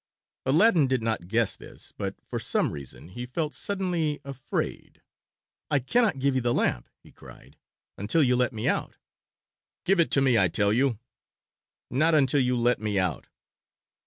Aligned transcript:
Aladdin 0.47 0.87
did 0.87 1.03
not 1.03 1.27
guess 1.27 1.55
this, 1.55 1.91
but 1.95 2.15
for 2.25 2.39
some 2.39 2.71
reason 2.71 3.09
he 3.09 3.23
felt 3.27 3.53
suddenly 3.53 4.19
afraid. 4.23 5.03
"I 5.69 5.77
cannot 5.77 6.17
give 6.17 6.33
you 6.33 6.41
the 6.41 6.55
lamp," 6.55 6.89
he 7.03 7.11
cried, 7.11 7.55
"until 7.99 8.23
you 8.23 8.35
let 8.35 8.51
me 8.51 8.67
out." 8.67 8.97
"Give 9.85 9.99
it 9.99 10.09
to 10.09 10.21
me 10.21 10.39
I 10.39 10.47
tell 10.47 10.73
you." 10.73 10.97
"Not 11.91 12.15
until 12.15 12.41
you 12.41 12.57
let 12.57 12.79
me 12.81 12.97
out." 12.97 13.27